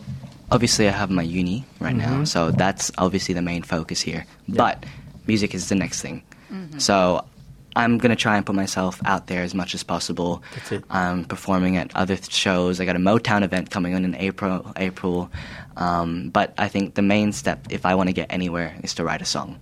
obviously 0.51 0.87
I 0.87 0.91
have 0.91 1.09
my 1.09 1.23
uni 1.23 1.65
right 1.79 1.95
now, 1.95 2.23
so 2.25 2.51
that's 2.51 2.91
obviously 2.97 3.33
the 3.33 3.41
main 3.41 3.63
focus 3.63 4.01
here. 4.01 4.25
But 4.47 4.83
music 5.27 5.53
is 5.53 5.69
the 5.69 5.75
next 5.75 6.01
thing. 6.01 6.23
So 6.77 7.25
I'm 7.75 7.97
gonna 7.97 8.15
try 8.15 8.37
and 8.37 8.45
put 8.45 8.55
myself 8.55 9.01
out 9.05 9.25
there 9.27 9.41
as 9.41 9.55
much 9.55 9.73
as 9.73 9.83
possible. 9.83 10.43
That's 10.53 10.71
it. 10.73 10.83
I'm 10.91 11.25
performing 11.25 11.77
at 11.77 11.95
other 11.95 12.15
th- 12.15 12.31
shows. 12.31 12.79
I 12.79 12.85
got 12.85 12.95
a 12.95 12.99
Motown 12.99 13.41
event 13.43 13.71
coming 13.71 13.95
on 13.95 14.05
in 14.05 14.13
April. 14.15 14.71
April, 14.77 15.31
um, 15.77 16.29
but 16.29 16.53
I 16.57 16.67
think 16.67 16.93
the 16.93 17.01
main 17.01 17.31
step, 17.31 17.65
if 17.71 17.85
I 17.85 17.95
want 17.95 18.09
to 18.09 18.13
get 18.13 18.31
anywhere, 18.31 18.75
is 18.83 18.93
to 18.95 19.03
write 19.03 19.21
a 19.23 19.25
song. 19.25 19.57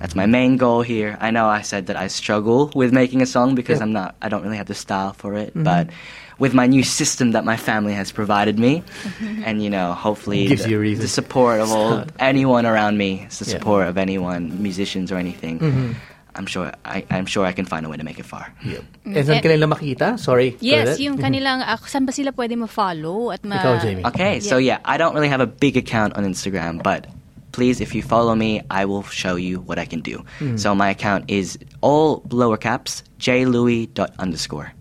That's 0.00 0.14
my 0.14 0.26
main 0.26 0.56
goal 0.56 0.82
here. 0.82 1.16
I 1.20 1.30
know 1.30 1.46
I 1.46 1.62
said 1.62 1.86
that 1.86 1.96
I 1.96 2.08
struggle 2.08 2.70
with 2.74 2.92
making 2.92 3.22
a 3.22 3.26
song 3.26 3.54
because 3.54 3.78
Yeah. 3.78 3.84
I'm 3.86 3.92
not. 3.92 4.14
I 4.20 4.28
don't 4.28 4.42
really 4.42 4.56
have 4.58 4.66
the 4.66 4.74
style 4.74 5.12
for 5.14 5.34
it, 5.34 5.50
mm-hmm. 5.50 5.64
but. 5.64 5.88
With 6.36 6.52
my 6.52 6.68
new 6.68 6.84
system 6.84 7.32
that 7.32 7.48
my 7.48 7.56
family 7.56 7.96
has 7.96 8.12
provided 8.12 8.60
me, 8.60 8.84
mm-hmm. 8.84 9.40
and 9.48 9.64
you 9.64 9.72
know, 9.72 9.96
hopefully 9.96 10.44
Gives 10.52 10.68
the, 10.68 10.76
you 10.76 10.76
a 10.76 10.84
reason. 10.84 11.00
the 11.00 11.08
support 11.08 11.64
of 11.64 11.72
all 11.72 12.04
anyone 12.20 12.68
around 12.68 13.00
me, 13.00 13.24
it's 13.24 13.40
the 13.40 13.48
Yeah. 13.48 13.56
support 13.56 13.88
of 13.88 13.96
anyone, 13.96 14.52
musicians 14.60 15.08
or 15.08 15.16
anything. 15.16 15.56
Mm-hmm. 15.64 15.96
I'm 16.36 16.44
sure 16.44 16.76
I, 16.84 17.08
I'm 17.08 17.24
sure 17.24 17.48
I 17.48 17.56
can 17.56 17.64
find 17.64 17.86
a 17.86 17.88
way 17.88 17.96
to 17.96 18.04
make 18.04 18.20
it 18.20 18.28
far. 18.28 18.52
Yep. 18.60 18.84
Mm, 19.08 19.16
and 19.16 19.24
saan 19.24 19.40
ka 19.40 19.48
nila 19.48 19.64
makita? 19.64 20.20
Sorry. 20.20 20.60
Yes, 20.60 21.00
yung 21.00 21.16
kanilang, 21.16 21.64
uh, 21.64 21.80
saan 21.88 22.04
ba 22.04 22.12
sila 22.12 22.36
pwede 22.36 22.52
ma-follow? 22.60 23.32
At 23.32 23.40
ma- 23.40 23.56
Ikaw, 23.56 23.80
Jamie. 23.80 24.04
Okay, 24.04 24.44
so 24.44 24.60
yeah, 24.60 24.84
I 24.84 25.00
don't 25.00 25.16
really 25.16 25.32
have 25.32 25.40
a 25.40 25.48
big 25.48 25.80
account 25.80 26.20
on 26.20 26.28
Instagram, 26.28 26.84
but 26.84 27.08
please, 27.56 27.80
if 27.80 27.94
you 27.94 28.02
follow 28.02 28.34
me, 28.36 28.60
I 28.68 28.84
will 28.84 29.02
show 29.02 29.36
you 29.36 29.60
what 29.60 29.78
I 29.78 29.86
can 29.86 30.00
do. 30.00 30.22
Hmm. 30.38 30.58
So 30.58 30.74
my 30.74 30.90
account 30.90 31.24
is 31.28 31.58
all 31.80 32.22
lower 32.28 32.58
caps, 32.58 33.02
jlouis 33.18 33.88
dot 33.94 34.12
underscore. 34.18 34.72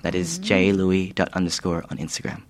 That 0.00 0.14
is 0.14 0.38
hmm. 0.38 0.44
jlouis 0.44 1.14
dot 1.14 1.28
underscore 1.34 1.84
on 1.90 1.98
Instagram. 1.98 2.40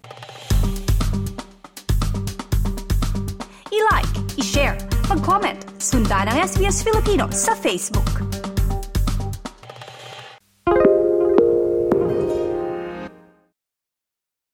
I-like, 3.74 4.14
i-share, 4.38 4.78
mag-comment, 5.10 5.58
sundan 5.82 6.30
ang 6.30 6.38
SBS 6.46 6.86
Filipino 6.86 7.26
sa 7.34 7.58
Facebook. 7.58 8.51